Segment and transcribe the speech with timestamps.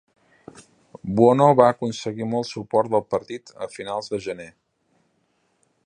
[1.19, 4.53] Buono va aconseguir molt suport del partit a finals de gener.